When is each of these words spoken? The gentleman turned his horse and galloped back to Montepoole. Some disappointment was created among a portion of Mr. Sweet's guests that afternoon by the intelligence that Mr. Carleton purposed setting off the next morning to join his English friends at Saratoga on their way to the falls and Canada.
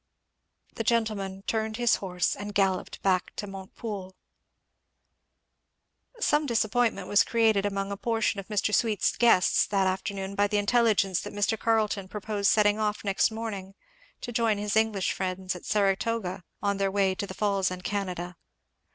The 0.73 0.83
gentleman 0.83 1.43
turned 1.43 1.77
his 1.77 1.97
horse 1.97 2.35
and 2.35 2.55
galloped 2.55 3.03
back 3.03 3.35
to 3.35 3.45
Montepoole. 3.45 4.15
Some 6.19 6.47
disappointment 6.47 7.07
was 7.07 7.23
created 7.23 7.67
among 7.67 7.91
a 7.91 7.97
portion 7.97 8.39
of 8.39 8.47
Mr. 8.47 8.73
Sweet's 8.73 9.15
guests 9.15 9.67
that 9.67 9.85
afternoon 9.85 10.33
by 10.33 10.47
the 10.47 10.57
intelligence 10.57 11.21
that 11.21 11.33
Mr. 11.33 11.55
Carleton 11.55 12.07
purposed 12.07 12.51
setting 12.51 12.79
off 12.79 13.03
the 13.03 13.09
next 13.09 13.29
morning 13.29 13.75
to 14.21 14.31
join 14.31 14.57
his 14.57 14.75
English 14.75 15.11
friends 15.11 15.55
at 15.55 15.65
Saratoga 15.65 16.43
on 16.63 16.77
their 16.77 16.89
way 16.89 17.13
to 17.13 17.27
the 17.27 17.35
falls 17.35 17.69
and 17.69 17.83
Canada. 17.83 18.37